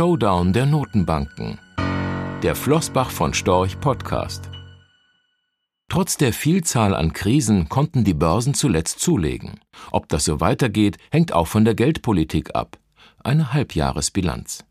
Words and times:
Showdown 0.00 0.54
der 0.54 0.64
Notenbanken. 0.64 1.58
Der 2.42 2.54
Flossbach 2.56 3.10
von 3.10 3.34
Storch 3.34 3.78
Podcast. 3.80 4.48
Trotz 5.90 6.16
der 6.16 6.32
Vielzahl 6.32 6.94
an 6.94 7.12
Krisen 7.12 7.68
konnten 7.68 8.02
die 8.02 8.14
Börsen 8.14 8.54
zuletzt 8.54 9.00
zulegen. 9.00 9.60
Ob 9.90 10.08
das 10.08 10.24
so 10.24 10.40
weitergeht, 10.40 10.96
hängt 11.10 11.34
auch 11.34 11.48
von 11.48 11.66
der 11.66 11.74
Geldpolitik 11.74 12.54
ab. 12.54 12.78
Eine 13.22 13.52
Halbjahresbilanz. 13.52 14.64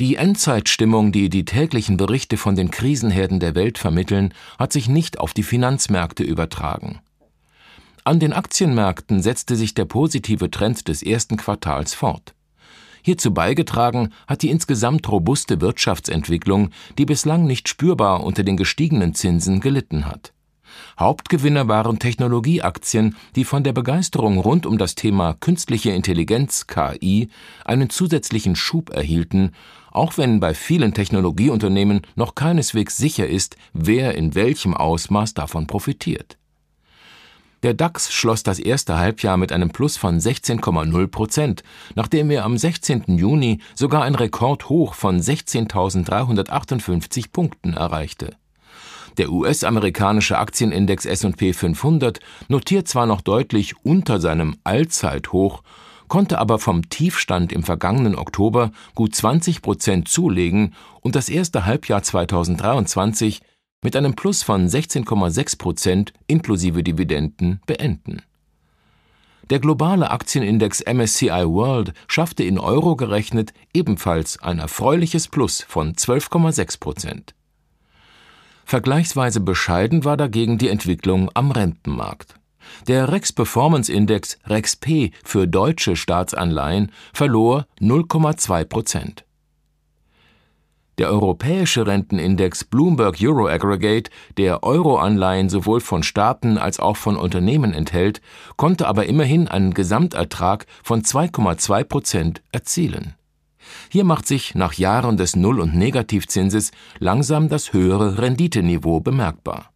Die 0.00 0.16
Endzeitstimmung, 0.16 1.10
die 1.10 1.30
die 1.30 1.46
täglichen 1.46 1.96
Berichte 1.96 2.36
von 2.36 2.56
den 2.56 2.70
Krisenherden 2.70 3.40
der 3.40 3.54
Welt 3.54 3.78
vermitteln, 3.78 4.34
hat 4.58 4.70
sich 4.70 4.86
nicht 4.86 5.18
auf 5.18 5.32
die 5.32 5.44
Finanzmärkte 5.44 6.24
übertragen. 6.24 7.00
An 8.04 8.20
den 8.20 8.34
Aktienmärkten 8.34 9.22
setzte 9.22 9.56
sich 9.56 9.72
der 9.72 9.86
positive 9.86 10.50
Trend 10.50 10.88
des 10.88 11.02
ersten 11.02 11.38
Quartals 11.38 11.94
fort. 11.94 12.34
Hierzu 13.02 13.32
beigetragen 13.32 14.12
hat 14.26 14.42
die 14.42 14.50
insgesamt 14.50 15.08
robuste 15.08 15.60
Wirtschaftsentwicklung, 15.60 16.70
die 16.98 17.06
bislang 17.06 17.46
nicht 17.46 17.68
spürbar 17.68 18.24
unter 18.24 18.42
den 18.42 18.56
gestiegenen 18.56 19.14
Zinsen 19.14 19.60
gelitten 19.60 20.06
hat. 20.06 20.32
Hauptgewinner 20.98 21.68
waren 21.68 21.98
Technologieaktien, 21.98 23.16
die 23.36 23.44
von 23.44 23.64
der 23.64 23.72
Begeisterung 23.72 24.38
rund 24.38 24.66
um 24.66 24.78
das 24.78 24.94
Thema 24.94 25.34
künstliche 25.34 25.90
Intelligenz 25.90 26.66
KI 26.66 27.28
einen 27.64 27.90
zusätzlichen 27.90 28.56
Schub 28.56 28.90
erhielten, 28.90 29.52
auch 29.92 30.18
wenn 30.18 30.40
bei 30.40 30.54
vielen 30.54 30.94
Technologieunternehmen 30.94 32.02
noch 32.14 32.34
keineswegs 32.34 32.96
sicher 32.96 33.26
ist, 33.26 33.56
wer 33.72 34.14
in 34.14 34.34
welchem 34.34 34.74
Ausmaß 34.74 35.34
davon 35.34 35.66
profitiert. 35.66 36.39
Der 37.62 37.74
DAX 37.74 38.10
schloss 38.10 38.42
das 38.42 38.58
erste 38.58 38.96
Halbjahr 38.96 39.36
mit 39.36 39.52
einem 39.52 39.68
Plus 39.68 39.98
von 39.98 40.18
16,0 40.18 41.06
Prozent, 41.08 41.62
nachdem 41.94 42.30
er 42.30 42.44
am 42.44 42.56
16. 42.56 43.18
Juni 43.18 43.60
sogar 43.74 44.04
ein 44.04 44.14
Rekordhoch 44.14 44.94
von 44.94 45.20
16.358 45.20 47.26
Punkten 47.30 47.74
erreichte. 47.74 48.34
Der 49.18 49.30
US-amerikanische 49.30 50.38
Aktienindex 50.38 51.04
S&P 51.04 51.52
500 51.52 52.20
notiert 52.48 52.88
zwar 52.88 53.04
noch 53.04 53.20
deutlich 53.20 53.74
unter 53.84 54.20
seinem 54.20 54.56
Allzeithoch, 54.64 55.62
konnte 56.08 56.38
aber 56.38 56.58
vom 56.58 56.88
Tiefstand 56.88 57.52
im 57.52 57.62
vergangenen 57.62 58.14
Oktober 58.14 58.72
gut 58.94 59.14
20 59.14 59.60
Prozent 59.60 60.08
zulegen 60.08 60.72
und 61.02 61.14
das 61.14 61.28
erste 61.28 61.66
Halbjahr 61.66 62.02
2023 62.02 63.42
mit 63.82 63.96
einem 63.96 64.14
Plus 64.14 64.42
von 64.42 64.66
16,6 64.66 65.58
Prozent 65.58 66.12
inklusive 66.26 66.82
Dividenden 66.82 67.60
beenden. 67.66 68.22
Der 69.48 69.58
globale 69.58 70.10
Aktienindex 70.10 70.84
MSCI 70.86 71.44
World 71.46 71.92
schaffte 72.06 72.44
in 72.44 72.58
Euro 72.58 72.94
gerechnet 72.94 73.52
ebenfalls 73.74 74.40
ein 74.42 74.58
erfreuliches 74.58 75.28
Plus 75.28 75.62
von 75.66 75.94
12,6 75.94 76.78
Prozent. 76.78 77.34
Vergleichsweise 78.64 79.40
bescheiden 79.40 80.04
war 80.04 80.16
dagegen 80.16 80.58
die 80.58 80.68
Entwicklung 80.68 81.30
am 81.34 81.50
Rentenmarkt. 81.50 82.34
Der 82.86 83.10
Rex 83.10 83.32
Performance 83.32 83.92
Index 83.92 84.38
REXP 84.46 85.12
für 85.24 85.48
deutsche 85.48 85.96
Staatsanleihen 85.96 86.92
verlor 87.12 87.66
0,2 87.80 88.64
Prozent. 88.64 89.24
Der 91.00 91.08
europäische 91.08 91.86
Rentenindex 91.86 92.64
Bloomberg 92.64 93.16
Euro 93.22 93.48
Aggregate, 93.48 94.10
der 94.36 94.62
Euroanleihen 94.62 95.48
sowohl 95.48 95.80
von 95.80 96.02
Staaten 96.02 96.58
als 96.58 96.78
auch 96.78 96.98
von 96.98 97.16
Unternehmen 97.16 97.72
enthält, 97.72 98.20
konnte 98.58 98.86
aber 98.86 99.06
immerhin 99.06 99.48
einen 99.48 99.72
Gesamtertrag 99.72 100.66
von 100.82 101.00
2,2 101.00 101.84
Prozent 101.84 102.42
erzielen. 102.52 103.14
Hier 103.88 104.04
macht 104.04 104.26
sich 104.26 104.54
nach 104.54 104.74
Jahren 104.74 105.16
des 105.16 105.36
Null- 105.36 105.60
und 105.60 105.74
Negativzinses 105.74 106.70
langsam 106.98 107.48
das 107.48 107.72
höhere 107.72 108.18
Renditeniveau 108.18 109.00
bemerkbar. 109.00 109.70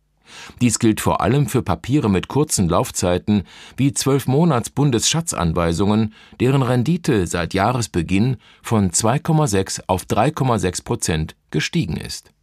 Dies 0.61 0.79
gilt 0.79 1.01
vor 1.01 1.21
allem 1.21 1.49
für 1.49 1.63
Papiere 1.63 2.09
mit 2.09 2.29
kurzen 2.29 2.69
Laufzeiten 2.69 3.45
wie 3.77 3.93
zwölf 3.93 4.27
Monats 4.27 4.71
Bundesschatzanweisungen, 4.71 6.15
deren 6.41 6.63
Rendite 6.63 7.27
seit 7.27 7.55
Jahresbeginn 7.55 8.37
von 8.63 8.91
2,6 8.91 9.83
auf 9.87 10.05
3,6 10.05 10.85
Prozent 10.85 11.37
gestiegen 11.51 11.97
ist. 11.97 12.35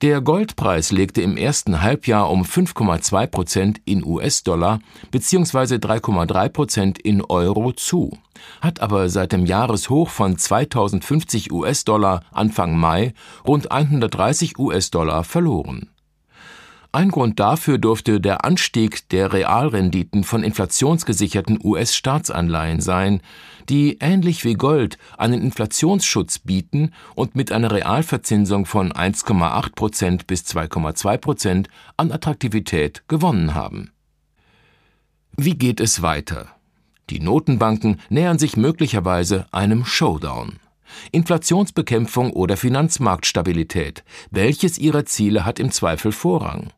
Der 0.00 0.20
Goldpreis 0.20 0.92
legte 0.92 1.22
im 1.22 1.36
ersten 1.36 1.82
Halbjahr 1.82 2.30
um 2.30 2.44
5,2 2.44 3.26
Prozent 3.26 3.80
in 3.84 4.04
US-Dollar 4.04 4.78
bzw. 5.10 5.74
3,3 5.74 6.48
Prozent 6.50 6.98
in 7.00 7.20
Euro 7.24 7.72
zu, 7.72 8.16
hat 8.60 8.80
aber 8.80 9.08
seit 9.08 9.32
dem 9.32 9.44
Jahreshoch 9.44 10.08
von 10.08 10.38
2050 10.38 11.50
US-Dollar 11.50 12.22
Anfang 12.30 12.76
Mai 12.76 13.12
rund 13.44 13.72
130 13.72 14.56
US-Dollar 14.60 15.24
verloren. 15.24 15.90
Ein 16.90 17.10
Grund 17.10 17.38
dafür 17.38 17.76
dürfte 17.76 18.18
der 18.18 18.46
Anstieg 18.46 19.10
der 19.10 19.34
Realrenditen 19.34 20.24
von 20.24 20.42
inflationsgesicherten 20.42 21.58
US-Staatsanleihen 21.62 22.80
sein, 22.80 23.20
die 23.68 23.98
ähnlich 24.00 24.44
wie 24.46 24.54
Gold 24.54 24.96
einen 25.18 25.42
Inflationsschutz 25.42 26.38
bieten 26.38 26.92
und 27.14 27.36
mit 27.36 27.52
einer 27.52 27.72
Realverzinsung 27.72 28.64
von 28.64 28.90
1,8 28.90 29.74
Prozent 29.74 30.26
bis 30.26 30.44
2,2 30.44 31.18
Prozent 31.18 31.68
an 31.98 32.10
Attraktivität 32.10 33.02
gewonnen 33.06 33.54
haben. 33.54 33.90
Wie 35.36 35.58
geht 35.58 35.80
es 35.80 36.00
weiter? 36.00 36.46
Die 37.10 37.20
Notenbanken 37.20 38.00
nähern 38.08 38.38
sich 38.38 38.56
möglicherweise 38.56 39.46
einem 39.52 39.84
Showdown. 39.84 40.58
Inflationsbekämpfung 41.12 42.32
oder 42.32 42.56
Finanzmarktstabilität, 42.56 44.04
welches 44.30 44.78
ihrer 44.78 45.04
Ziele 45.04 45.44
hat 45.44 45.60
im 45.60 45.70
Zweifel 45.70 46.12
Vorrang? 46.12 46.72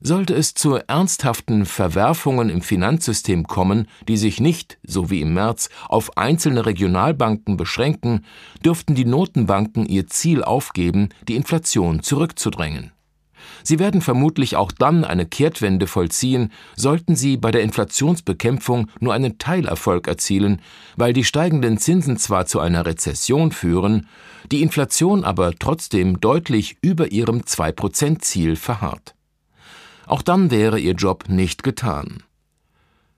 Sollte 0.00 0.34
es 0.34 0.54
zu 0.54 0.76
ernsthaften 0.76 1.66
Verwerfungen 1.66 2.50
im 2.50 2.62
Finanzsystem 2.62 3.48
kommen, 3.48 3.88
die 4.06 4.16
sich 4.16 4.40
nicht, 4.40 4.78
so 4.84 5.10
wie 5.10 5.22
im 5.22 5.34
März, 5.34 5.70
auf 5.88 6.16
einzelne 6.16 6.66
Regionalbanken 6.66 7.56
beschränken, 7.56 8.24
dürften 8.64 8.94
die 8.94 9.04
Notenbanken 9.04 9.86
ihr 9.86 10.06
Ziel 10.06 10.44
aufgeben, 10.44 11.08
die 11.26 11.34
Inflation 11.34 12.02
zurückzudrängen. 12.02 12.92
Sie 13.64 13.78
werden 13.80 14.00
vermutlich 14.00 14.54
auch 14.54 14.70
dann 14.70 15.04
eine 15.04 15.26
Kehrtwende 15.26 15.86
vollziehen, 15.86 16.52
sollten 16.76 17.16
sie 17.16 17.36
bei 17.36 17.50
der 17.50 17.62
Inflationsbekämpfung 17.62 18.88
nur 19.00 19.14
einen 19.14 19.38
Teilerfolg 19.38 20.06
erzielen, 20.06 20.60
weil 20.96 21.12
die 21.12 21.24
steigenden 21.24 21.78
Zinsen 21.78 22.16
zwar 22.18 22.46
zu 22.46 22.60
einer 22.60 22.86
Rezession 22.86 23.50
führen, 23.50 24.06
die 24.52 24.62
Inflation 24.62 25.24
aber 25.24 25.54
trotzdem 25.58 26.20
deutlich 26.20 26.76
über 26.82 27.10
ihrem 27.10 27.40
2%-Ziel 27.40 28.56
verharrt. 28.56 29.14
Auch 30.08 30.22
dann 30.22 30.50
wäre 30.50 30.80
ihr 30.80 30.94
Job 30.94 31.28
nicht 31.28 31.62
getan. 31.62 32.22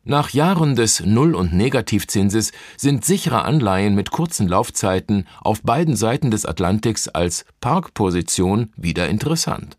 Nach 0.03 0.31
Jahren 0.31 0.75
des 0.75 1.01
Null- 1.07 1.37
und 1.37 1.53
Negativzinses 1.53 2.51
sind 2.77 3.05
sichere 3.05 3.43
Anleihen 3.45 3.95
mit 3.95 4.11
kurzen 4.11 4.49
Laufzeiten 4.49 5.29
auf 5.41 5.63
beiden 5.63 5.95
Seiten 5.95 6.33
des 6.33 6.47
Atlantiks 6.47 7.07
als 7.07 7.45
Parkposition 7.61 8.73
wieder 8.77 9.09
interessant. 9.09 9.79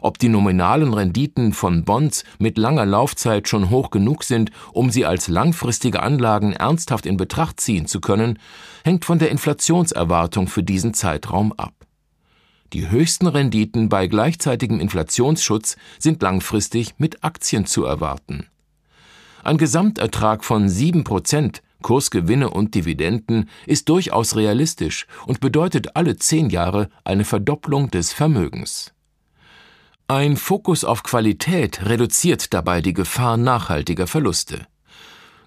Ob 0.00 0.18
die 0.18 0.30
nominalen 0.30 0.94
Renditen 0.94 1.52
von 1.52 1.84
Bonds 1.84 2.24
mit 2.38 2.56
langer 2.56 2.86
Laufzeit 2.86 3.46
schon 3.46 3.68
hoch 3.68 3.90
genug 3.90 4.24
sind, 4.24 4.50
um 4.72 4.90
sie 4.90 5.04
als 5.04 5.28
langfristige 5.28 6.00
Anlagen 6.00 6.54
ernsthaft 6.54 7.04
in 7.04 7.18
Betracht 7.18 7.60
ziehen 7.60 7.86
zu 7.86 8.00
können, 8.00 8.38
hängt 8.82 9.04
von 9.04 9.18
der 9.18 9.30
Inflationserwartung 9.30 10.48
für 10.48 10.62
diesen 10.62 10.94
Zeitraum 10.94 11.52
ab. 11.52 11.79
Die 12.72 12.88
höchsten 12.88 13.26
Renditen 13.26 13.88
bei 13.88 14.06
gleichzeitigem 14.06 14.80
Inflationsschutz 14.80 15.76
sind 15.98 16.22
langfristig 16.22 16.94
mit 16.98 17.24
Aktien 17.24 17.66
zu 17.66 17.84
erwarten. 17.84 18.46
Ein 19.42 19.58
Gesamtertrag 19.58 20.44
von 20.44 20.68
7 20.68 21.02
Prozent 21.02 21.62
Kursgewinne 21.82 22.50
und 22.50 22.74
Dividenden 22.74 23.48
ist 23.66 23.88
durchaus 23.88 24.36
realistisch 24.36 25.06
und 25.26 25.40
bedeutet 25.40 25.96
alle 25.96 26.16
zehn 26.16 26.50
Jahre 26.50 26.90
eine 27.04 27.24
Verdopplung 27.24 27.90
des 27.90 28.12
Vermögens. 28.12 28.92
Ein 30.06 30.36
Fokus 30.36 30.84
auf 30.84 31.02
Qualität 31.02 31.86
reduziert 31.86 32.52
dabei 32.52 32.82
die 32.82 32.92
Gefahr 32.92 33.36
nachhaltiger 33.36 34.06
Verluste. 34.06 34.66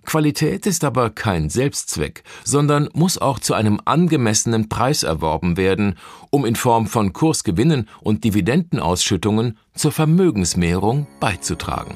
Qualität 0.06 0.66
ist 0.66 0.84
aber 0.84 1.10
kein 1.10 1.50
Selbstzweck, 1.50 2.24
sondern 2.44 2.90
muss 2.94 3.18
auch 3.18 3.40
zu 3.40 3.54
einem 3.54 3.80
angemessenen 3.86 4.70
Preis 4.70 5.04
erworben 5.04 5.58
werden, 5.58 5.98
um 6.30 6.46
in 6.46 6.56
Form 6.56 6.88
von 6.88 7.14
Kursgewinnen 7.14 7.88
und 8.02 8.24
Dividendenausschüttungen 8.24 9.58
zur 9.74 9.92
Vermögensmehrung 9.92 11.08
beizutragen. 11.20 11.96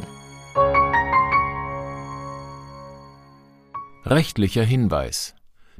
Rechtlicher 4.05 4.63
Hinweis 4.63 5.36